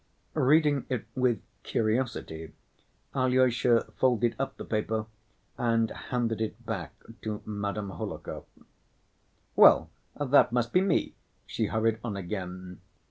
Reading 0.33 0.87
it 0.89 1.05
with 1.13 1.43
curiosity, 1.61 2.53
Alyosha 3.13 3.81
folded 3.99 4.35
up 4.39 4.57
the 4.57 4.65
paper 4.65 5.05
and 5.59 5.91
handed 5.91 6.41
it 6.41 6.65
back 6.65 6.93
to 7.21 7.43
Madame 7.45 7.91
Hohlakov. 7.91 8.45
"Well, 9.55 9.91
that 10.19 10.51
must 10.51 10.73
be 10.73 10.81
me," 10.81 11.13
she 11.45 11.67
hurried 11.67 11.99
on 12.03 12.17
again. 12.17 12.81